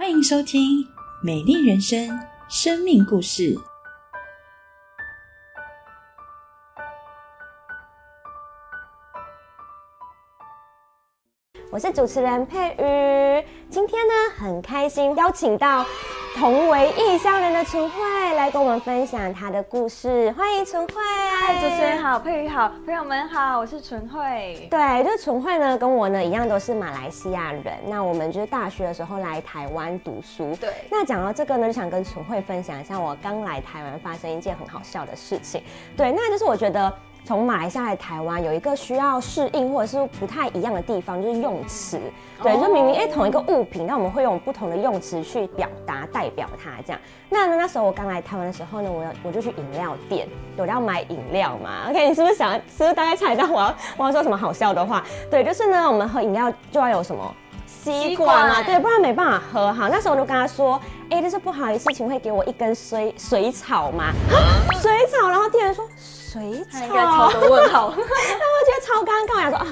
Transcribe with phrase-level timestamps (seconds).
[0.00, 0.82] 欢迎收听
[1.22, 2.08] 《美丽人生》
[2.48, 3.54] 生命故事。
[11.70, 15.84] 我是主持人佩瑜，今天呢很开心邀请到
[16.34, 18.02] 同为异乡人的陈慧
[18.34, 20.94] 来跟我们分享她的故事，欢迎陈慧。
[21.42, 24.68] 嗨，主持人好，佩瑜好，朋友们好，我是纯慧。
[24.70, 27.78] 对，就是纯慧呢，跟我呢一样都是马来西亚人。
[27.86, 30.54] 那我们就是大学的时候来台湾读书。
[30.60, 35.62] 对，那讲到这个呢，就想跟纯慧分享一下我刚来台湾发生一件很好笑的事情。
[35.96, 36.94] 对，那就是我觉得。
[37.24, 42.00] 从马来西亚来台湾有一个需要适应或者是不太一样的地方，就是用词。
[42.42, 47.00] 对，就明明哎同一个物品，但我们会用不同的用词去表达代表它这样。
[47.28, 51.90] 那那时候我刚来台湾的时候呢，我我就去饮料店，有要买饮料嘛。
[51.90, 55.04] OK，你是不是想，是不是大概猜到我要我要说什么好笑的话？
[55.30, 57.34] 对，就是呢，我们喝饮料就要有什么
[57.66, 59.88] 吸管嘛，对，不然没办法喝哈。
[59.88, 64.12] 那时候我就跟他说，哎，就是不好意思，请会给我一根水水草嘛？
[64.80, 65.86] 水草，然后店员说。
[66.30, 69.42] 水草，应该超多问号， 那我觉得超尴尬。
[69.42, 69.66] 他说啊，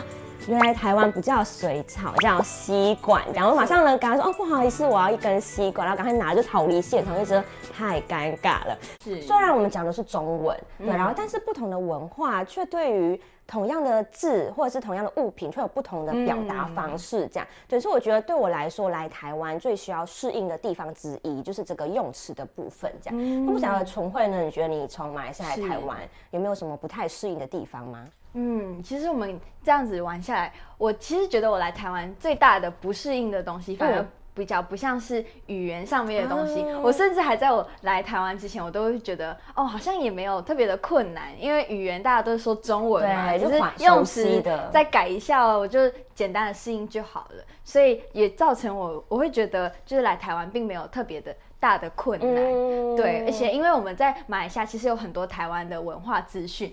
[0.48, 3.23] 原来台湾不叫水草，叫吸管。
[3.33, 5.87] 然后马上呢，跟他说哦，不好意思，我要一根吸管。
[5.87, 7.45] 然后赶快拿就逃离现场，就觉得
[7.79, 8.79] 太尴尬了。
[9.03, 13.21] 是，虽然我们讲的是中文，对，然后但是不同的文化却对于。
[13.51, 17.49] 同样的字或者是同样的物品，却有不同的表达方式，这样。
[17.67, 23.47] 对，所以我觉得对我来说，来台湾最需要适应的地方之一，就是这个用词的部分，这样。
[23.47, 24.43] 那不晓得纯慧呢？
[24.43, 25.97] 你觉得你从马来西亚来台湾，
[26.31, 28.05] 有没有什么不太适应的地方吗？
[28.34, 34.06] 嗯，其实我们这样子玩下来，我其实觉得我来台湾最大的不适应的东西，反而。
[34.39, 51.34] 比较不像是语言上面的东西，我甚至还在我来台湾之前，我都会觉得哦，好像也没有特别的困难，因为语言大家都是说中文嘛，就是用词再改一下，我就简单的适应就好了，所以也造成我我会觉得就是来台湾并没有特别的。
[51.61, 56.72] 大的困难，对，而且因为我们在马来西亚其实有很多台湾的文化资讯，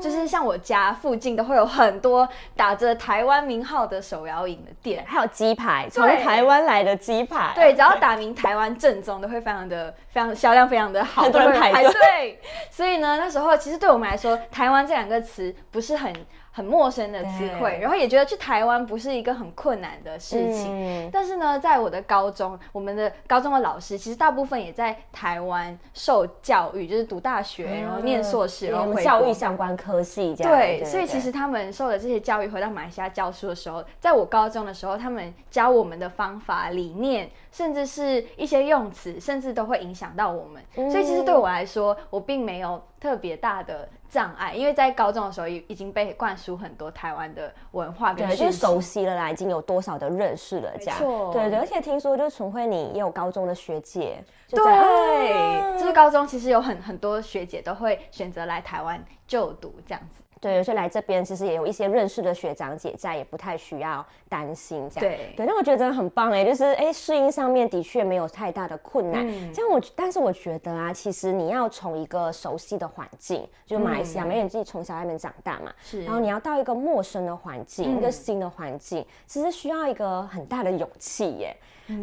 [0.00, 12.38] 就是像我家附近都会有很多打着台湾名号的手摇饮的店，还有鸡排，从台湾来的鸡排，对，只要打名台湾正宗的会非常的非常销量非常的好，很多人排队，
[12.70, 16.12] 所以呢，那时候其实对我们来说，台湾这两个词不是很。
[16.56, 21.10] 很陌生的词汇，然后也觉得去台湾不是一个很困难的事情。
[21.12, 30.50] 但是呢，在我的高中，我们的高中的老师其实大部分也在台湾受教育，就是读大学，然后念硕士，然后教育相关科系这样。
[30.50, 40.90] 对，所以其实他们受的这些教育，回到马来西亚教书的时候，在我高中的时候，他们教我们的方法、理念，甚至是一些用词，甚至都会影响到我们。
[40.90, 43.88] 所以其实对我来说，我并没有特别大的。
[44.08, 50.96] 障碍，因为在高中的时候已已经被灌输很多台湾的文化，对，就熟悉了啦，已经有多少的认识了，这样，
[51.32, 60.22] 对对，而且听说就是纯慧你也有高中的学姐，对，就是高中其实有很很多学姐都会选择来台湾就读这样子。
[60.38, 65.16] 对，所以来这边其实也有一些认识的学长姐在，也不太需要担心这样。
[65.16, 69.26] 对对，那我觉得真的很棒哎，就是哎适应上面的确没有太大的困难。
[69.52, 76.04] 这样我，但是我觉得啊，其实你要从一个熟悉的环境，就马来西亚，因为你自己从小在那边长大嘛，是。
[76.04, 81.56] 然后你要到一个陌生的环境，一个新的环境，其实需要一个很大的勇气耶。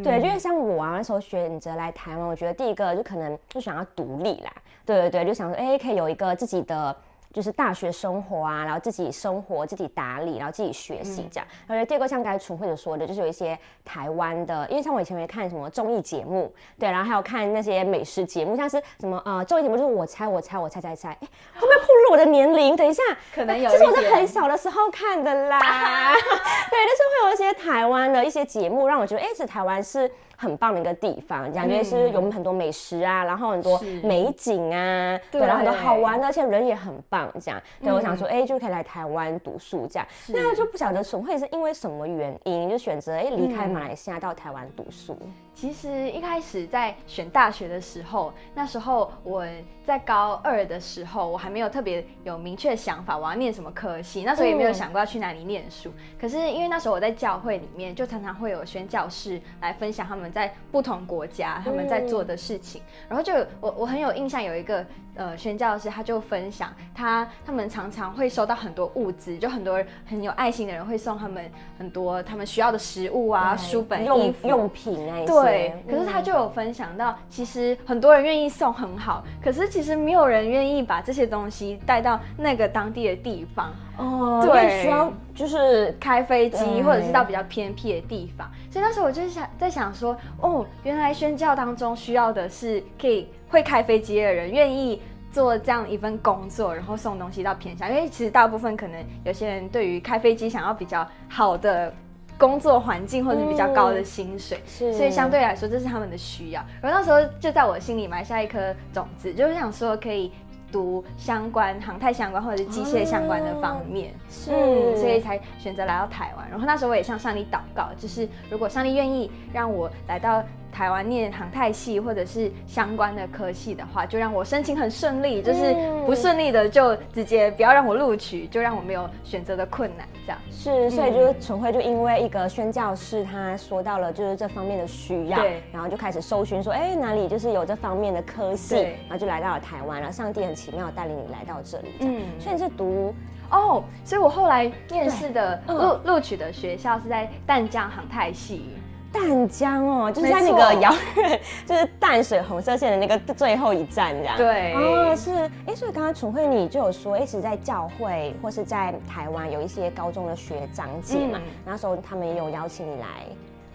[0.04, 4.52] 对，因为像我啊，那时候选择来台湾，我觉得第一个就可能就想要独立啦。
[4.86, 6.96] 对对对，就想说哎，可以有一个自己的。
[7.34, 11.48] 就是大学生活啊，然后自己生活、自己打理，然后自己学习这样。
[11.68, 22.76] 而且第二个像刚才楚慧者说的，就是有一些台湾的，因为像我以前会看什么综艺节目，对，然后还有看那些美食节目，像是什么呃综艺节目，就是我猜我猜我猜猜猜，哎，会不会暴露我的年龄？
[22.76, 23.02] 等一下，
[23.34, 25.60] 可能有，其实我在很小的时候看的啦。
[26.14, 30.10] 对，就是会有一些台湾的一些节目，让我觉得，哎，是台湾是。
[30.44, 37.62] 很棒的一个地方，感觉是有很多美食啊，然后很多美景啊，对，然后很多好玩的，而且人也很棒，这样。
[37.82, 40.08] 对，我想说，哎，就可以来台湾读书这样。
[40.28, 45.18] 那就不晓得纯会是因为什么原因就选择哎离开马来西亚到台湾读书。
[45.56, 49.46] 其实一开始在选大学的时候，那时候我
[49.86, 55.92] 在高二的时候，我还没有特别有明确想法我要念什么科系，那时候也没有想过要去哪里念书。
[56.20, 64.86] 可是因为那时候我在教会里面，就常常会有宣教士来分享他们在不同国家他们在做的事情，然后就我我很有印象，有一个
[65.16, 75.43] 呃宣教师他就分享他他他们常常会收到很多物资，就很多很有爱心的人会送他们很多他们需要的食物啊、书本、用用品那一些。
[75.44, 83.72] 对，可是他就有分享到，其实很多人愿意送很好，可是其实没有人愿意把这些东西带到那个当地的地方。
[83.98, 88.50] 哦，对需要就是开飞机，或者是到比较偏僻的地方。
[88.72, 95.00] 所以那时候我就想在想说，哦，原来宣教当中需要的是可以会开飞机的人，愿意
[95.32, 97.88] 做这样一份工作，然后送东西到偏乡。
[97.90, 101.94] 因为其实大部分可能有些人对于开飞机想要比较好的。
[102.38, 106.62] 工作环境或者是比较高的薪水，是所以相对来说这是他们的需要。
[106.82, 110.32] 然后那时候就在我心里埋下一颗种子，就是想说可以
[110.72, 114.14] 读相关航太相关或者是机械相关的方面。
[114.30, 116.50] 是嗯，所以才选择来到台湾。
[116.50, 125.76] 然后那时候我也向上帝祷告，就是如果上帝愿意让我来到台湾念航太系或者是相关的科系的话，就让我申请很顺利；就是
[126.06, 130.08] 不顺利的就直接不要让我录取，就让我没有选择的困难。
[130.26, 130.40] 这样。
[130.50, 135.62] 是，所以就是纯慧就因为一个宣教士，他说到了就是这方面的需要，对。
[135.72, 140.12] 然后就开始搜寻说，哎，哪里就是有这方面的科系，然后就来到了台湾了。
[140.12, 143.14] 上帝很奇妙地带领你来到这里，嗯嗯，所以你是读？
[143.52, 148.70] 哦，所以我后来面试的录录取的学校是在淡江航太系。
[149.14, 154.36] 淡江哦，就是在那个遥远， 就是淡水红色线的那个最后一站这样。
[154.36, 154.74] 对。
[154.74, 155.32] 哦，是，
[155.68, 161.52] 哎，所以刚刚楚慧你就有说，一直在教会或是在台湾有一些高中的学长姐嘛，嗯。
[161.64, 163.08] 那时候他们也有邀请你来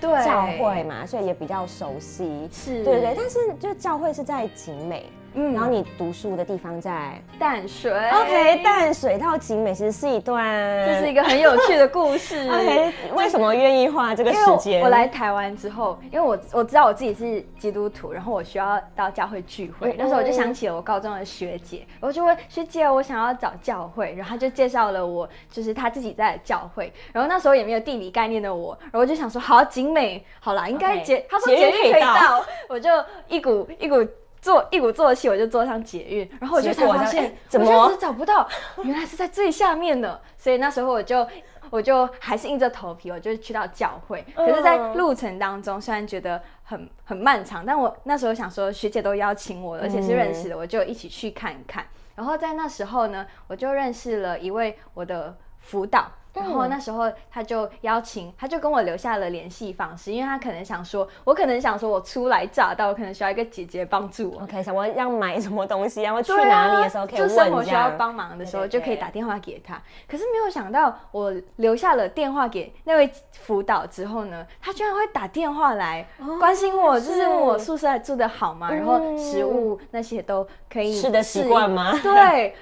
[0.01, 0.25] 对。
[0.25, 2.49] 教会嘛，所以也比较熟悉。
[2.53, 5.07] 是，对对对，但是就教会是在景美，
[5.41, 10.45] 嗯然后你读书的地方在淡水 OK 淡水到景美，其实是一段，
[10.85, 12.37] 这是一个很有趣的故事。
[12.51, 14.81] OK，为什么愿意花这个时间？
[14.81, 32.91] 我我来台湾之后，因为我我知道我自己是基督徒，然后我需要到教会聚会嗯，那时候我就想起了我高中的学姐，我就问学姐，我想要找教会，然后她就介绍了我，就是她自己在教会，然后那时候也没有地理概念的我，然后我就想说，好，景美，好啦，应该捷，她说捷运可以到，我就
[33.29, 33.97] 一股一股。
[34.41, 38.49] 坐一鼓作气，我就坐上捷运，然后我就才发现哎，怎么我就是找不到，
[38.85, 41.27] 原来是在最下面的，所以那时候我就
[41.71, 44.25] 我就还是硬着头皮，我就去到教会。
[44.35, 51.85] 可是，在嗯路程当中，虽然觉得很很漫长，但我那时候想说，学姐都邀请我了，而且是认识的，我就一起去看看。
[52.15, 56.11] 然后在那时候呢，我就认识了一位我的辅导。
[56.39, 64.43] 然后那时候他就邀请，他就跟我留下了联系方式，因为他可能想说，我可能想说我初来乍到，我可能需要一个姐姐帮助我。
[64.43, 67.89] OK，想我要买什么东西，然后去哪里的时候可以就生活需要。
[67.99, 69.75] 帮忙的时候，就可以打电话给他。
[70.07, 76.07] 可是没有想到，我留下了电话给那位辅导之后呢，他居然会打电话来
[76.39, 78.71] 关心我，就是问我宿舍住的好吗？
[78.71, 82.13] 然后食物那些都可以吃的习惯吗对。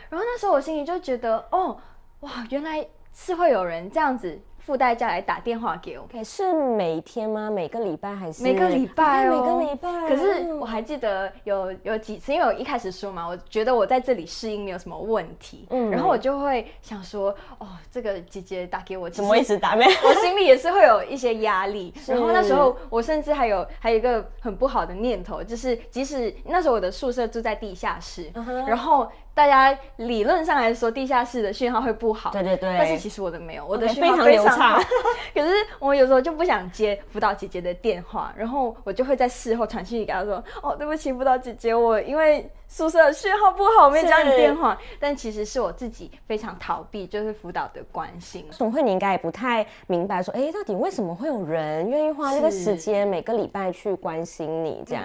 [0.08, 1.76] 然后那时候我心里就觉得，哦，
[2.20, 2.86] 哇，原来
[3.18, 6.06] 是会有人这样子付代价来打电话给我。
[6.22, 7.50] 是每天吗？
[7.50, 10.08] 每个礼拜还是每个礼拜哦，每个礼拜。
[10.08, 19.86] 可是嗯我还记得有有几次，因为我一开始说嘛，我觉得我在这里适应没有什么问题，嗯然后我就会想说，哦，这个姐姐打给我，怎么一直打没？
[20.04, 21.94] 我心里也是会有一些压力。
[22.06, 34.82] 然后那时候我甚至还有还有一个很不好的念头，就是即使那时候我的宿舍住在地下室，嗯然后大家理论上来说地下室的讯号会不好，对对对但是其实我的没有，我的 OK，讯号非常非常流畅。
[35.34, 48.46] 可是我有时候就不想接辅导姐姐的电话，然后我就会在事后传讯息给她说：“哦，对不起，辅导姐姐，我因为宿舍的讯号不好，没接到你电话。”但其实是我自己非常逃避，就是辅导的关心。
[48.52, 55.04] 总会你应该也不太明白说，哎，到底为什么会有人愿意花这个时间每个礼拜去关心你这样？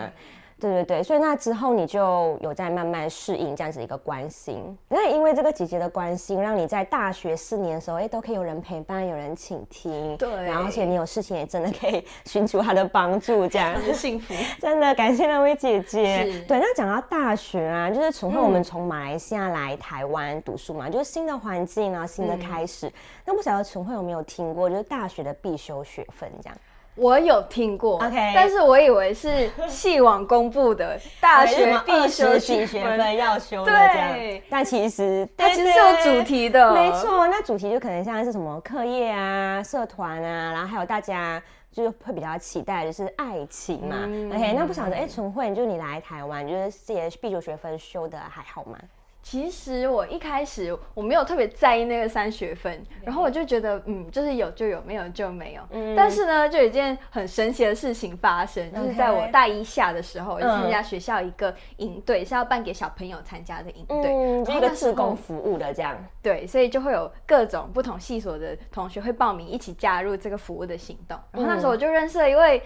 [0.62, 4.77] 对对对，所以那之后你就有在慢慢适应这样子一个关心。
[4.88, 13.74] 那因为这个姐姐的关心，让你在大学四年的时候，哎，都可以有人陪伴，有人倾听，对然后而且你有事情也真的可以 寻求她的帮助，这样。
[13.74, 14.34] 很幸福。
[14.60, 16.41] 真的感谢那位姐姐是。
[16.41, 22.88] 对，那讲到大学啊，就是从后我嗯们从马来西亚来台湾读书嘛，就是新的环境啊，新的开始。
[22.88, 26.58] 嗯那不晓得陈慧有没有听过，就是大学的必修学分这样？
[27.01, 36.91] 我有听过 OK 但是我以为是系网公布的 大学必修几学分要修的这样对，但其实它其实是有主题的，没。
[36.91, 41.41] 错，那主题就可能像是什么课业啊、社团啊，然后还有大家
[41.72, 43.96] 就是会比较期待的就是爱情嘛。
[44.01, 48.77] 嗯 OK，那不晓得哎，陈慧，就你来台湾，就是这些必修学分修的还好吗？
[49.24, 55.62] 其实我一开始我没有特别在意那个三学分，然后我就觉得，嗯，就是有就有，没有就没有。
[55.70, 65.96] 嗯但是呢，就有一件很神奇的事情发生，就是在我大一下的时候，我参加学校一个营队，是要办给小朋友参加的营队，就一个志工服务的这样。
[66.22, 71.18] 对，所以就会有各种不同系所的同学会报名一起加入这个服务的行动。
[71.32, 72.62] 然后那时候我就认识了一位。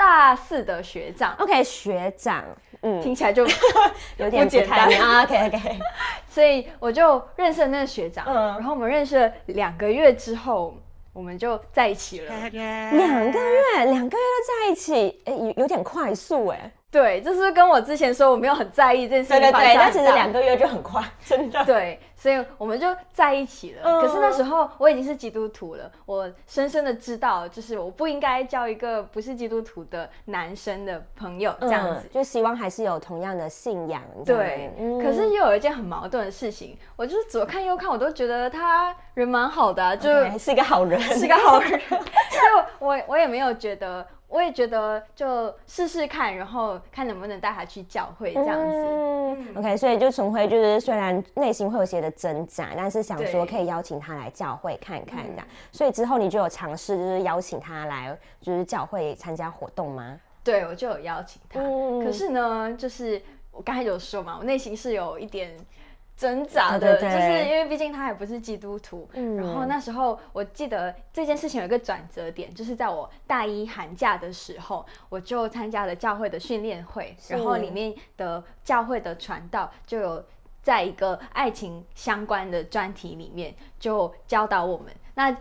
[0.00, 2.42] 大四的学长，OK，学长，
[2.80, 3.46] 嗯，听起来就
[4.16, 4.90] 有点简单。
[4.98, 5.78] 啊，OK，OK，
[6.26, 10.74] 所以我就认识了那个学长，然后我们认识了两个月之后，
[11.12, 12.34] 我们就在一起了。
[12.48, 16.72] 两个月，两个月就在一起，哎，有有点快速哎。
[16.90, 21.64] 对，就是跟我之前说我没有很在意这件事情，对对对，但其实两个月就很快， 真的。
[21.64, 24.00] 对，所以我们就在一起了。
[24.00, 32.08] 可是那时候我已经是基督徒了，我深深的知道，就是我不应该交一个不是基督徒的男生的朋友，这样子。
[32.12, 34.02] 就希望还是有同样的信仰。
[34.26, 41.78] 对，可是又有一件很矛盾的事情，我就是左看右看，我都觉得他人蛮好的，就是一个好人，是个好人。
[41.88, 44.04] 所以我我也没有觉得。
[44.30, 48.76] 我也觉得就试试看，然后看能不能带他去教会这样子。
[48.76, 55.46] 嗯 OK，所以就陈辉就是虽然内心会有些的挣扎，但是想说可以邀请他来教会看看这样。
[55.72, 60.18] 所以之后你就有尝试就是邀请他来就是教会参加活动吗？
[60.44, 61.60] 对，我就有邀请他。
[62.04, 63.20] 可是呢，就是
[63.50, 65.56] 我刚才有说嘛，我内心是有一点。
[66.20, 69.08] 挣扎的，就是因为毕竟他还不是基督徒。
[69.14, 80.22] 嗯，然后那时候我记得这件事情有一个转折点，就是在我大一寒假的时候，我就参加了教会的训练会，然后里面的教会的传道就有
[80.60, 84.92] 在一个爱情相关的专题里面就教导我们。
[85.14, 85.34] 那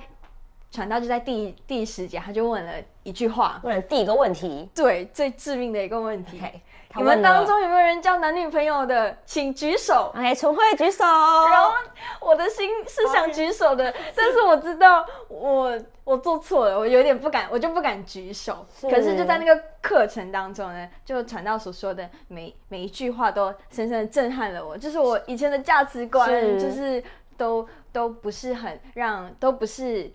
[0.71, 2.73] 传道就在第第十节，他就问了
[3.03, 6.41] 一句话，问了第一个问题，对，最致命的一个问题。
[6.95, 10.11] 你们当中有没有人交男女朋友的，请举手。
[10.15, 11.03] 哎，陈慧举手。
[11.05, 11.71] 然后
[12.19, 18.65] 我的心是想举手的， 但是我知道我我做错了，我有点不敢，我就不敢举手。
[18.81, 26.27] 可是就在那个课程当中呢，就传道所说的每每一句话都深深的震撼了我，就是我以前的价值观，
[26.59, 27.03] 就是
[27.37, 30.11] 都都不是很让，都不是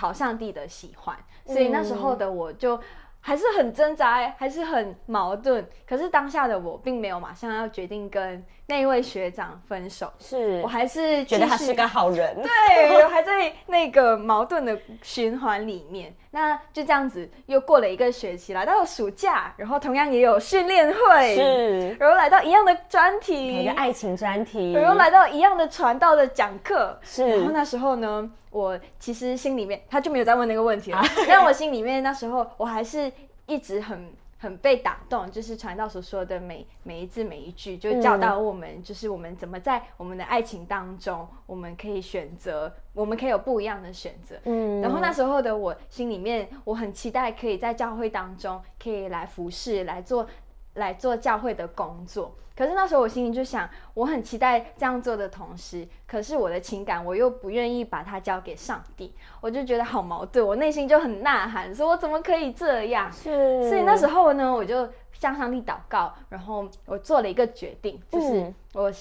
[0.00, 2.80] 讨上帝的喜欢，所以那时候的我就。
[3.22, 5.68] 还是很挣扎，还是很矛盾。
[5.86, 12.34] 可是当下的我并没有马上要决定跟那一位学长分手，是我还是觉得他是个好人。
[12.40, 16.14] 对，我还在那个矛盾的循环里面。
[16.30, 27.26] 那就这样子又过了一个学期，来到暑假，然后同样也有训练会，是，然后来到一样的专题，一个爱情专题，然后来到一样的传道的讲课，是。
[27.26, 28.30] 然后那时候呢？
[28.52, 31.00] 我其实心里面，他就没有再问那个问题了。
[31.28, 33.10] 但我心里面那时候，我还是
[33.46, 34.12] 一直很
[34.42, 44.36] 很被打动，就是传道所说的每每一字每一句，就教导我们，就是我们怎么在我们的爱情当中，我们可以选择，我们可以有不一样的选择。
[44.44, 44.80] 嗯。
[44.80, 50.26] 然后那时候的我心里面，我很期待可以在教会当中可以来服侍，来做
[50.74, 52.34] 来做教会的工作。
[52.56, 63.10] 可是那时候我心里就想，我很期待这样做的同时，可是我的情感我又不愿意把它交给上帝，我就觉得好矛盾，我内心就很呐喊，说我怎么可以这样？
[63.10, 63.66] 是。
[63.66, 68.92] 所以那时候呢，我就向上帝祷告，然后我做了一个决定，就是我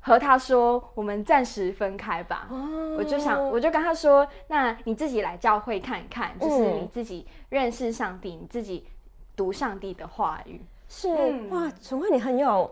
[0.00, 2.48] 和他说，我们暂时分开吧。
[2.98, 8.86] 我就想，我就跟他说，那你自己来教会看看，就是你自己认识上帝，你自己
[9.34, 10.60] 读上帝的话语。
[10.88, 11.08] 是
[11.50, 12.70] 哇，陈慧，你很有。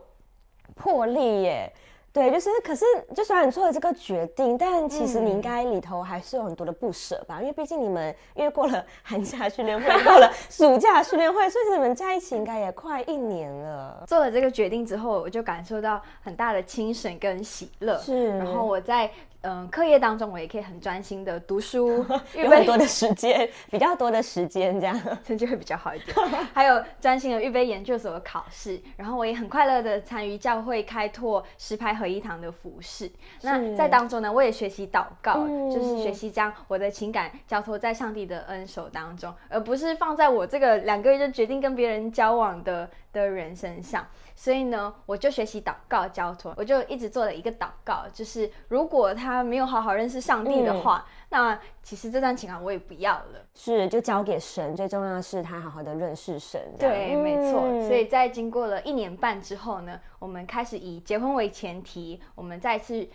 [0.77, 1.73] 魄力耶，
[2.13, 14.03] 对，就是，可是，就虽然你做了这个决定，但其实你应该里头还是有很多的不舍吧，因为毕竟你们因为过了 寒假训练会，过了 暑假训练会，所以你们在一起应该也快一年了。
[14.09, 19.09] 做了这个决定之后，我就感受到很大的精神跟喜乐，是，然后我在。
[19.45, 26.17] 嗯，课业当中我也可以很专心的读书， 有很多的时间，比较多的时间，这样成绩会比较好一点。
[26.55, 33.11] 还有专心的预备研究所的考试，然后我也很快乐的参与教会开拓石牌合一堂的服饰。
[33.43, 44.07] 那在当中呢，我也学习祷告，就是学习将我的情感交托在上帝的恩手当中，而不是放在我这个两个月就决定跟别人交往的的人身上。
[44.37, 54.75] 所以呢，我就学习祷告交托，我就一直做了一个祷告，就是如果他没有好好认识上帝的话，那其实这段情感我也不要了，是就交给神。
[54.75, 56.61] 最重要的是他好好的认识神。
[56.79, 57.61] 对，没错。
[57.87, 63.09] 所以在经过了一年半之后呢，我们开始以结婚为前提，我们再次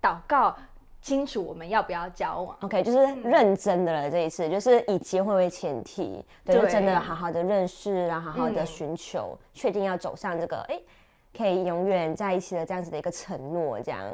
[0.00, 0.56] 祷告。
[1.00, 4.10] 清楚我们要不要交往？OK，就是认真的了。
[4.10, 10.78] 这一次就是以结婚为前提，对，就真的好好的认识，然后好好的寻求，确定要走上这个哎
[11.36, 14.04] 可以永远在一起的这样子的一个承诺，这样。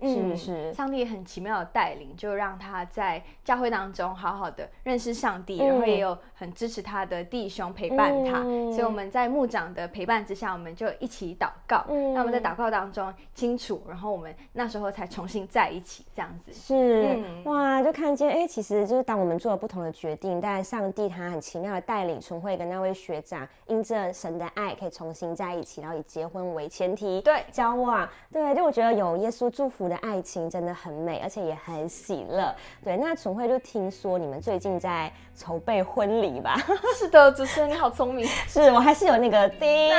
[0.00, 0.72] 是不是？
[0.72, 8.42] 上帝很奇妙的带领，就让他在教会当中好好的认识上帝，然后也有很支持他的弟兄陪伴他。
[8.72, 11.84] 所以我们在牧长的陪伴之下，我们就一起祷告。
[11.88, 16.52] 那我们在祷告当中清楚，然后我们那时候才重新在一起，这样子。
[16.52, 28.08] 是哇，就看见哎，其实就是当我们做了不同的决定，但上帝他很奇妙的带领，纯慧跟那位学长因着神的爱可以重新在一起，然后以结婚为前提对交往。
[28.32, 29.96] 对，就我觉得有耶稣祝福的。
[30.04, 32.54] 爱情真的很美，而且也很喜乐。
[32.84, 36.56] 对，那纯慧就听说你们最近在筹备婚礼吧？
[36.98, 38.26] 是的，主持人你好聪明。
[38.46, 39.92] 是我还是有那个 第一，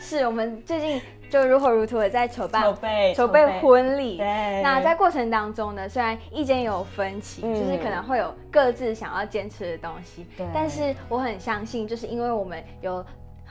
[0.00, 4.16] 是我们最近就如火如荼的在筹办筹备筹备婚礼。
[4.16, 13.04] 对，那在过程当中呢，虽然意见有分歧，就是可能会有各自想要坚持的东西，但是我很相信，就是因为我们有。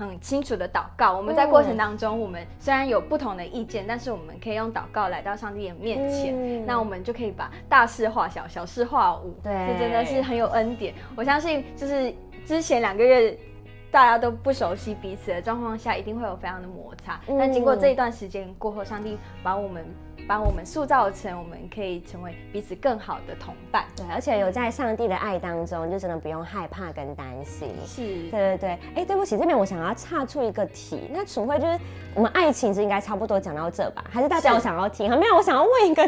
[0.08, 9.32] 很清楚的祷告，我们在过程当中，我们虽然有不同的意见，但是我们可以用祷告来到上帝的面前，那我们就可以把大事化小，小事化无。
[9.44, 10.94] 对，这真的是很有恩典。
[11.18, 12.14] 我相信，就是
[12.46, 13.38] 之前两个月
[13.92, 17.20] 大家都不熟悉彼此的状况下，一定会有非常的摩擦。
[17.28, 19.86] 但经过这一段时间过后，上帝把我们。
[20.30, 27.70] 把我们塑造成我们可以成为彼此更好的同伴，对，而且有在上帝的爱当中，就真的不用害怕跟担心。
[27.84, 28.70] 是，对对对。
[28.94, 31.80] 哎，对不起，这边我想要岔出一个题，那楚慧就是
[32.14, 34.04] 我们爱情是应该差不多讲到这吧？
[34.08, 35.10] 还是大家有想要听？
[35.18, 36.08] 没有，我想要问一个。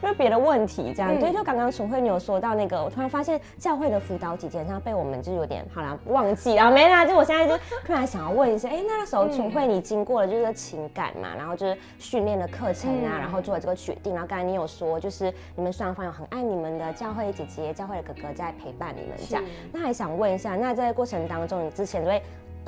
[0.00, 1.18] 就是别的问题，这样。
[1.18, 22.22] 对，就刚刚楚慧你有说到那个，我突然发现教会的辅导姐姐她被我们就有点好了忘记啊，没啦，就我现在就突然想要问一下，哎，那个时候楚慧你经过了就是情感嘛，然后就是训练的课程啊，然后做了这个决定，然后刚才你有说就是你们双方有很爱你们的教会姐姐、教会的哥哥在陪伴你们这样，那还想问一下，那在过程当中你之前会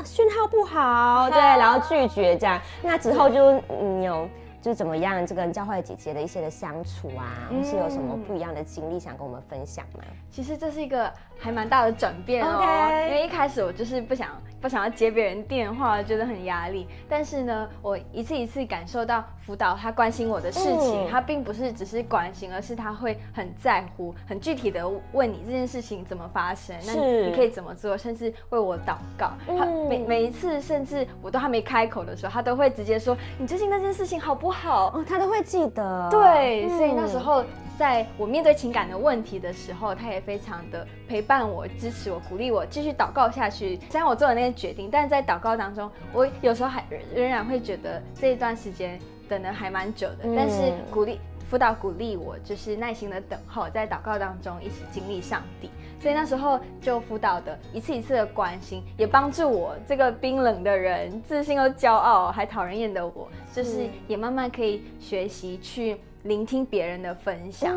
[0.04, 4.28] 讯号不好，对，然后拒绝这样，那之后就你有。
[4.60, 10.04] 就是怎么样，这跟教会姐姐的一些的相处啊，或是有什么不一样的经历想跟我们分享吗？
[10.30, 12.60] 其实这是一个还蛮大的转变哦，
[13.08, 14.28] 因为一开始我就是不想。
[14.60, 16.86] 不想要接别人电话，觉得很压力。
[17.08, 29.30] 但是呢，我一次一次感受到辅导他关心我的事情，他并不是只是关心，而是他会很在乎，很具体的问你这件事情怎么发生，那你可以怎么做，甚至为我祷告。
[29.46, 36.06] 他每每一次，甚至我都还没开口的时候，他都会直接说：“你最近那件事情好不好？”哦，他都会记得。
[36.10, 37.42] 对，所以那时候。
[37.80, 43.78] 在我面对情感的问题的时候，他也非常的陪伴我、支持我、鼓励我继续祷告下去。
[43.90, 46.82] 虽然我做了那个决定，但是在祷告当中，我有时候还
[47.14, 50.18] 仍然会觉得这一段时间等的还蛮久的。
[50.34, 55.70] 但是鼓励辅导鼓励我，就是耐心的等候，在祷告当中一起经历上帝。
[56.00, 66.00] 所以那时候就辅导的一次一次的关心，也帮助我这个冰冷的人、自信又骄傲还讨人厌的我，就是也慢慢可以学习去。
[66.24, 67.74] 聆听别人的分享，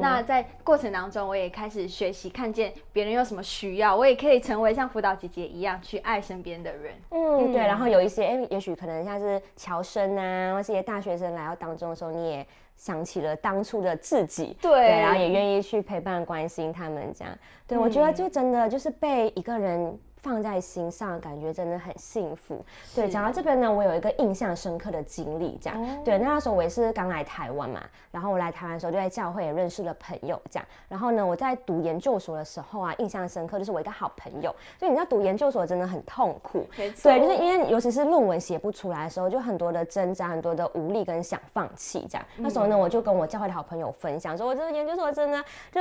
[0.00, 6.94] 那在过程当中，我也开始学习看见别人有什么需要，我也可以成为像辅导姐姐一样去爱身边的人。
[7.10, 7.60] 嗯，对。
[7.60, 17.36] 然后有一些，哎，也许可能像是乔生啊，或是一些大学生来到当中的时候，你也想起了当初的自己，对，然后也愿意去陪伴、关心他们这样。
[17.66, 19.98] 对，我觉得就真的就是被一个人。
[20.22, 22.64] 放在心上，感觉真的很幸福。
[22.94, 26.04] 对，讲到这边呢，我有一个印象深刻的经历，这样。
[26.04, 30.66] 对，那时候我也是刚来台湾嘛，然后我来台湾的时候就在教会也认识了朋友，这样。
[30.88, 34.54] 然后呢，我在读研究所的时候啊，印象深刻就是我一个好朋友。
[34.78, 42.26] 所以你知道，读研究所真的很痛苦，对，就是因为尤其是论文写不出来的时候，就很多的挣扎，很多的无力跟想放弃这样。
[42.36, 45.80] 那时候呢，我就跟我教会的好朋友分享，说我这个研究所真的就。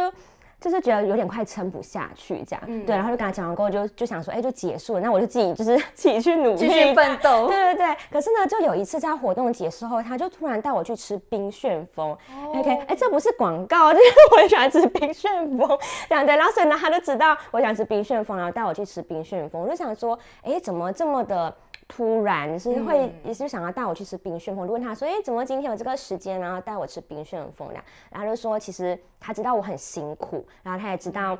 [0.59, 7.97] 就是觉得有点快撑不下去，这样，对，然后就跟他讲完过后，就就想说，哎，就结束了，那我就自己就是自己去努力，继续奋斗， 对对对。
[8.11, 12.17] 可是呢，就有一次在活动结束后，他就突然带我去吃冰旋风
[12.53, 16.35] ，OK，哎，这不是广告， 就是我很喜欢吃冰旋风，这样对。
[16.35, 21.55] 然后所以呢，他就知道我想吃冰旋风，然后带我去吃冰旋风，我就想说，哎，怎么这么的。
[21.89, 27.67] 突然是会也是想要带我去吃冰旋风，就问他说：“哎，怎么今天有这个时间，然后带我吃冰旋风？”
[28.09, 31.37] 然后就说其实他知道我很辛苦，然后他也知道。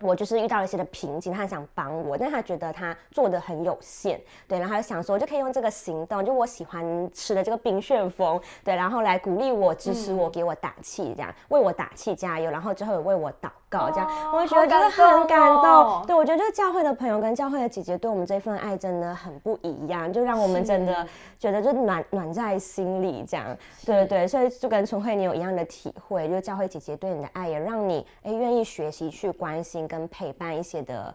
[0.00, 16.04] 我就是遇到了一些的瓶颈，他想帮我，但他觉得他做的很有限，对，然后他就想说就可以用这个行动，就我喜欢吃的这个冰旋风，对，然后来鼓励我、支持我、给我打气，这样为我打气加油，然后之后也为我祷告，这样，我觉得真的很感动。
[16.06, 21.06] 对，我觉得就是教会的朋友跟教会的姐姐对我们这份爱真的很不一样，就让我们真的
[21.38, 23.46] 觉得就暖暖在心里，这样，
[23.86, 29.85] 对对对，所以就跟春慧你有一样的体会，就是教会姐姐对你的爱也让你哎愿意学习去关心。
[29.86, 31.14] 跟陪伴一些的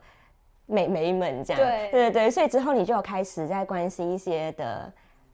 [0.66, 4.92] 美眉们这样，对对对所以之后你就有开始在关心一些的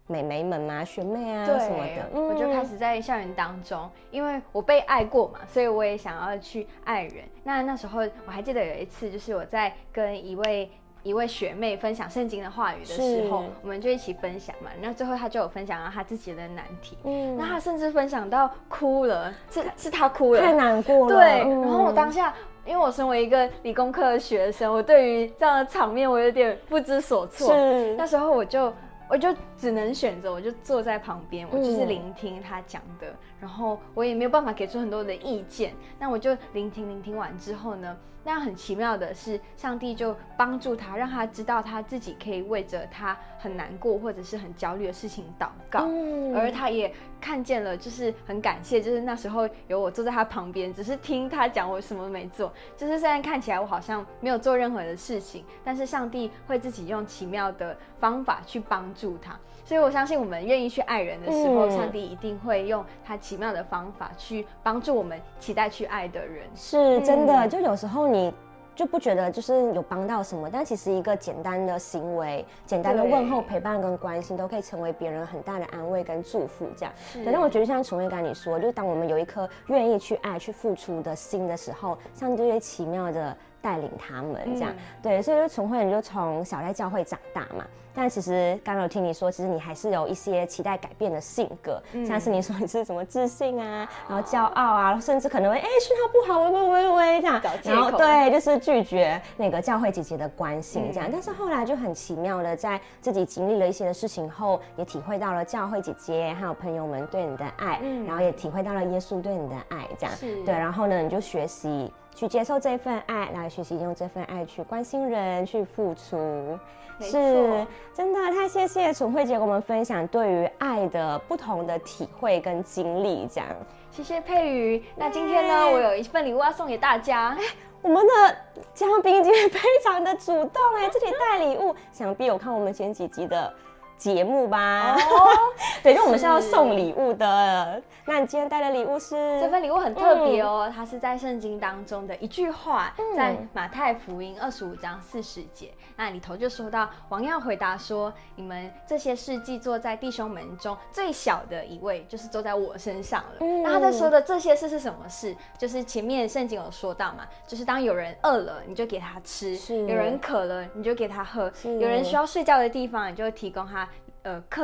[0.08, 7.26] 美眉们嘛、学妹啊什么的，我就开始在校园当中，因为我被爱过嘛，所以我也想要去爱人。
[7.44, 10.72] 那那时候我还记得有一次，就是我在跟一位
[11.04, 14.72] 一位学妹分享圣经的话语的时候，我们就一起分享嘛。
[14.82, 21.16] 那最后她就有分享到她自己的难题，嗯，那她甚至分享到哭了，是是她哭了，太难过了。
[21.16, 22.34] 对，然后我当下，
[22.68, 27.54] 因为我身为一个理工科的学生，我对于这样的场面我有点不知所措。
[27.54, 28.72] 是，那时候我就。
[29.10, 33.08] 我就只能选择，我就坐在旁边，我就是聆听他讲的，
[33.40, 37.96] 然后我也没有办法给出很多的意见，那我就聆听，聆听完之后呢？
[38.28, 45.88] 那很奇妙的是，上帝就帮助他，让他知道他自己可以为着他很难过或者是很焦虑的事情祷告，
[46.36, 59.40] 而他也看见了，就是很感谢，就是那时候有我坐在他旁边，只是听他讲，我什么都没做，就是虽然看起来我好像没有做任何的事情，但是上帝会自己用奇妙的方法去帮助他。
[59.68, 66.46] 所以，我相信我们愿意去爱人的时候，上帝一定会用他奇妙的方法去帮助我们期待去爱的人。
[66.56, 68.34] 是真的，就有时候你
[68.74, 76.66] 就不觉得就是有帮到什么，但其实一个简单的行为、简单的问候、陪伴跟关心，都可以成为别人很大的安慰跟祝福。
[76.78, 76.94] 这样，
[77.26, 83.36] 反正我觉得像崇慧刚你说，就是当我们有一颗愿意去爱、去付出的心的时候，像这些奇妙的。
[83.68, 87.66] 带领他们这样，对，所以就纯慧，你就从小在教会长大嘛。
[87.94, 101.10] 但其实刚刚有听你说，其实你还是有一些期待改变的性格，像是你说你是什么自信啊，然后骄傲啊，甚至可能会哎讯号不好，喂喂喂喂这样，然后对，就是拒绝那个教会姐姐的关心这样。
[101.12, 110.16] 但是后来就很奇妙的，在自己经历了一些的事情后，也体会到了教会姐姐还有朋友们对你的爱，然后也体会到了耶稣对你的爱这样。
[110.46, 111.92] 对，然后呢，你就学习。
[112.18, 116.58] 去接受这份爱，来学习用这份爱去关心人，去付出，
[117.00, 123.48] 是真的太谢谢楚慧姐跟我们分享对于爱的不同的体会跟经历，这样
[123.92, 124.84] 谢谢佩瑜。
[124.96, 127.38] 那今天呢，我有一份礼物要送给大家。
[127.84, 128.36] 我们的
[128.74, 133.54] 嘉宾今天非常的主动哎，自己带礼物，想必有看我们前几集的。
[133.98, 134.96] 节目吧，
[135.82, 137.82] 对，因为我们是要送礼物的。
[138.06, 139.16] 那你今天带的礼物是？
[139.42, 155.36] 这份礼物很特别哦，它是在圣经当中的一句话，在马太福音二十五章四十节，那里头就说到，王耀回答说：“你们这些事迹坐在弟兄们中最小的一位，就是坐在我身上了。”那他在说的这些事是什么事？
[155.58, 163.87] 就是前面圣经有说到嘛，就是当有人饿了，你就给他吃；有人渴了，你就给他喝；有人需要睡觉的地方，你就提供他。
[164.28, 164.62] 呃，客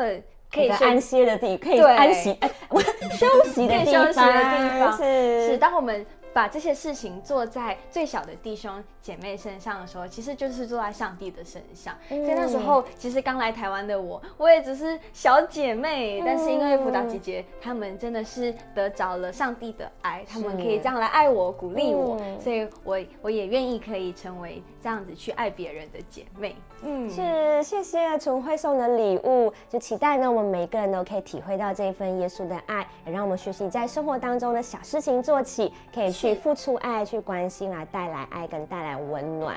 [0.54, 2.52] 可以安歇的地，可以安息，哎，
[3.16, 6.06] 休息的地方是是，当我们。
[6.34, 11.96] 把这些事情做在最小的弟兄姐妹身上的时候，其实就是做在上帝的身上。
[12.10, 26.56] 所以那时候，其实刚来台湾的我，我也只是小姐妹，但是因为辅导姐姐她们真的是得着了上帝的爱，她们可以这样来爱我、鼓励我，所以我我也愿意可以成为这样子去爱别人的姐妹。
[26.82, 36.12] 嗯，是谢谢纯慧送的礼物，就期待呢，我们每个人都可以体会到这一份耶稣的爱，也让我们学习在生活当中的小事情做起，可以。
[36.23, 39.56] 去付出爱，去关心，来带来爱跟带来温暖。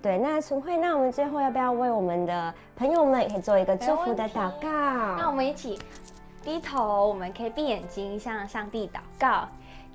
[0.00, 4.68] 对，那陈慧，那我们最后要不要为我们的朋友们也可以做一个祝福的祷告？
[5.18, 5.78] 那我们一起
[6.42, 9.46] 低头，我们可以闭眼睛向上帝祷告。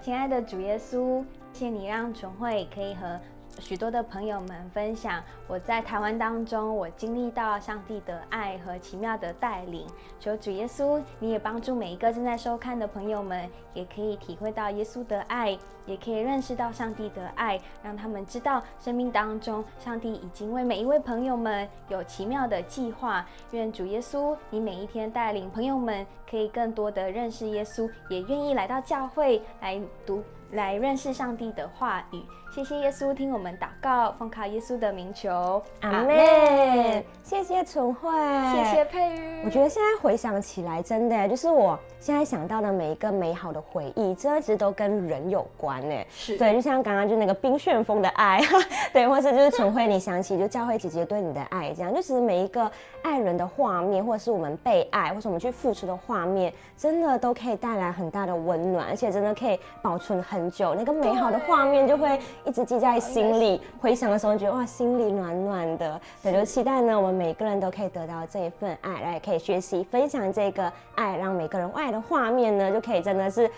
[0.03, 3.19] 亲爱的主耶稣，谢谢你让纯慧可以和。
[3.59, 9.87] 许多的朋友们分享，我在台湾当中，我经历到上帝的爱和奇妙的带领。
[10.19, 23.25] 求主耶稣，你也帮助每一个正在收看的朋友们，也可以体会到耶稣的爱，也可以认识到上帝的爱，让他们知道生命当中，上帝已经为每一位朋友们有奇妙的计划。
[23.51, 30.23] 愿主耶稣，你每一天带领朋友们，可以更多的认识耶稣，也愿意来到教会来读。
[30.53, 32.21] 来认识上帝的话语，
[32.53, 37.03] 谢谢耶稣听我们祷告，奉靠耶稣的名求，阿门。
[37.23, 38.09] 谢谢纯慧，
[38.53, 39.43] 谢谢佩玉。
[39.45, 45.95] 我觉得现在回想起来，真的就是我现在想到的每一个美好的回忆，这一直都跟人有关呢。
[46.11, 48.39] 是对，就像刚刚就那个冰旋风的爱，
[48.93, 52.69] 对，或是就是纯慧，你想起就教会姐姐对你的爱，这样，就其实每一个
[53.01, 60.42] 爱人的画面，或者是我们被爱，或是我们去付出的画面，真的都可以带来很大的温暖，而且真的可以保存很。
[60.43, 63.61] 很久，那个美好的画面就会一直记在心里。
[63.79, 65.99] 回想的时候，觉得哇，心里暖暖的。
[66.21, 73.49] 也就期待呢，我们每个人都可以得到这一份爱，来可以学习分享这个爱，让每个人爱的画面呢，就可以真的是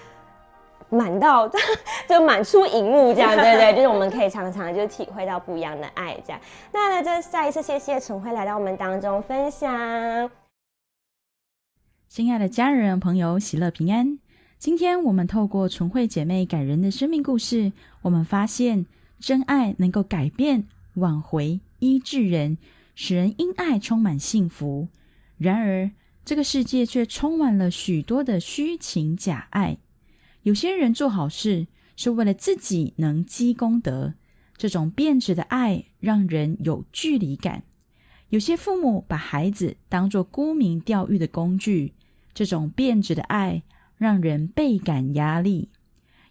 [0.89, 1.49] 满到
[2.07, 6.39] 就满出荧幕这样， 对对，就是我们可以常常就体会到不一样的爱这样。
[6.71, 10.29] 那呢，就再一次谢谢陈辉来到我们当中分享。
[12.07, 14.19] 亲爱的家人朋友，喜乐平安。
[14.65, 18.87] 今天我们透过纯慧姐妹感人的生命故事，我们发现
[19.19, 22.57] 真爱能够改变、挽回、医治人，
[22.95, 24.87] 使人因爱充满幸福。
[25.37, 25.91] 然而，
[26.25, 29.77] 这个世界却充满了许多的虚情假爱。
[30.41, 34.15] 有些人做好事是为了自己能积功德，
[34.57, 37.61] 这种变质的爱让人有距离感。
[38.29, 41.93] 有些父母把孩子当作沽名钓誉的工具。
[42.33, 43.61] 这种变质的爱
[43.97, 45.69] 让人倍感压力。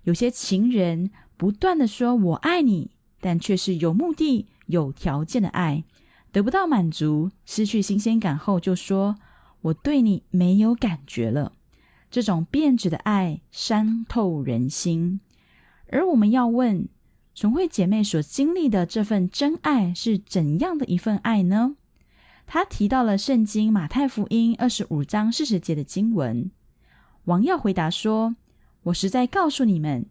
[0.03, 5.85] 有些情人不断的说“我爱你”，但却是有目的、有条件的爱，
[6.31, 9.17] 得不到满足，失去新鲜感后就说
[9.63, 11.53] “我对你没有感觉了”。
[12.11, 15.21] 这种变质的爱伤透人心。
[15.89, 16.89] 而我们要问，
[17.35, 21.77] 纯慧姐妹所经历的这份真爱是怎样的一份爱呢？
[22.47, 26.51] 她提到了圣经马太福音二十五章四十节的经文。
[27.25, 28.37] 王耀回答说
[28.85, 30.07] ：“我实在告诉你们，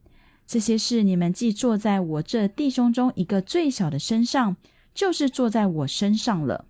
[0.47, 4.57] 这些事你们既坐在我这弟兄中一个最小的身上，
[4.93, 6.65] 就是坐在我身上了。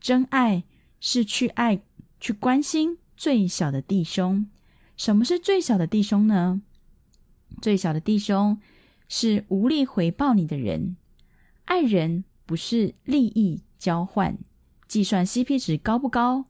[0.00, 0.64] 真爱
[0.98, 1.82] 是去爱、
[2.18, 4.46] 去关心最小的弟兄。
[4.96, 6.62] 什么是最小的弟兄呢？
[7.60, 8.58] 最小的弟兄
[9.08, 10.96] 是无力回报你的人。
[11.66, 14.38] 爱人不是利益交换。”
[14.88, 16.46] 计算 CP 值高不高？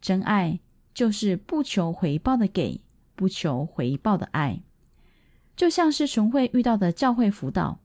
[0.00, 0.60] 真爱
[0.98, 2.80] 就是不求回报的给，
[3.14, 4.60] 不求回报的爱。
[5.54, 7.78] 就像是纯慧遇到的教会辅导，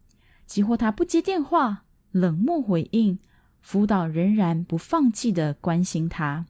[0.47, 3.19] 几乎他不接电话，冷漠回应，
[3.61, 6.47] 辅导仍然不放弃的关心他。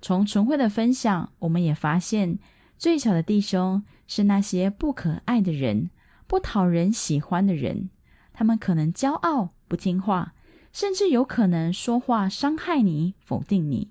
[0.00, 2.38] 从纯慧的分享，我们也发现，
[2.78, 5.90] 最小的弟兄是那些不可爱的人，
[6.28, 7.90] 不讨人喜欢的人。
[8.32, 10.34] 他们可能骄傲，不听话。
[10.72, 13.90] 甚至有可能说话伤害你、否定你，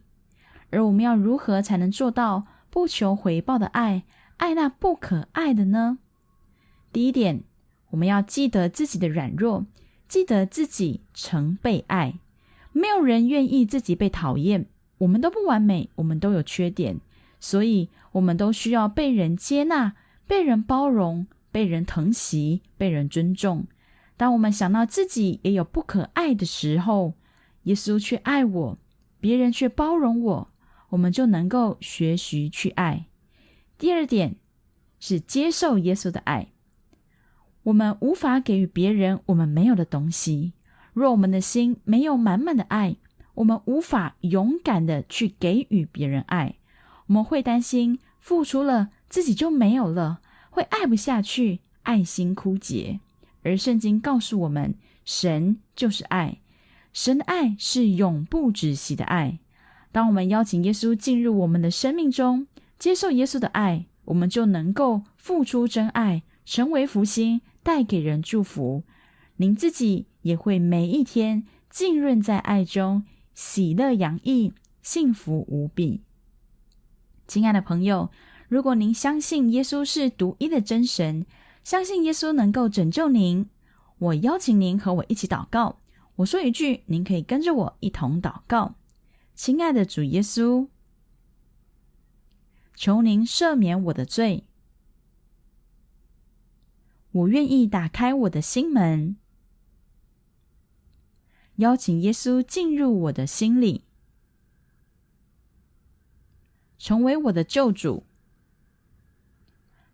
[0.76, 4.04] 而我们要如何才能做到不求回报的爱，
[4.36, 6.00] 爱那不可爱的呢？
[6.92, 7.44] 第一点，
[7.92, 9.66] 我们要记得自己的软弱，
[10.10, 12.20] 记得自己曾被爱。
[12.74, 14.66] 没有人愿意自己被讨厌，
[14.98, 17.00] 我们都不完美，我们都有缺点，
[17.40, 19.96] 所以我们都需要被人接纳、
[20.28, 23.66] 被人包容、被人疼惜、被人尊重。
[24.18, 27.14] 当我们想到自己也有不可爱的时候，
[27.64, 28.78] 耶稣却爱我，
[29.22, 30.50] 别人却包容我，
[30.96, 33.08] 我们就能够学习去爱。
[33.78, 34.38] 第二点
[34.98, 36.48] 是接受耶稣的爱。
[37.64, 40.54] 我们无法给予别人我们没有的东西。
[40.94, 42.96] 若我们的心没有满满的爱，
[43.34, 46.56] 我们无法勇敢的去给予别人爱。
[47.08, 53.02] 我们会担心付出了自己就没有了，会爱不下去，爱心枯竭。
[53.44, 56.38] 而圣经告诉我们，神就是爱，
[56.94, 59.40] 神的爱是永不止息的爱。
[59.96, 68.84] 当我们邀请耶稣进入我们的生命中，接受耶稣的爱，我们就能够付出真爱，成为福星，带给人祝福。
[69.38, 76.02] 您自己也会每一天浸润在爱中，喜乐洋溢，幸福无比。
[77.26, 78.12] 亲爱的朋友，
[78.50, 81.26] 如果您相信耶稣是独一的真神，
[81.64, 83.48] 相信耶稣能够拯救您，
[84.00, 85.78] 我邀请您和我一起祷告。
[86.18, 88.76] 我说一句，您可以跟着我一同祷告。
[89.36, 90.70] 亲爱的主耶稣，
[92.74, 94.46] 求您赦免我的罪，
[97.12, 99.18] 我愿意打开我的心门，
[101.58, 103.84] 邀请耶稣进入我的心里，
[106.78, 108.06] 成为我的救主，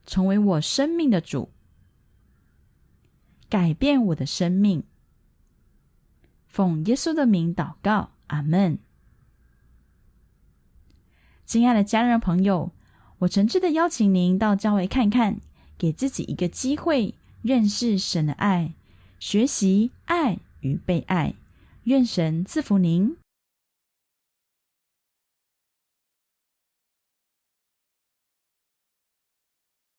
[0.05, 1.51] 成为我生命的主。
[3.49, 4.83] 改变我的生命，
[6.45, 8.77] 奉耶稣的名祷告，阿门。
[11.51, 12.71] 亲爱的家人朋友，
[13.19, 15.41] 我诚挚的邀请您到教会看看，
[15.77, 18.71] 给自己一个机会认识神的爱，
[19.19, 21.33] 学习爱与被爱。
[21.83, 23.17] 愿神赐福您。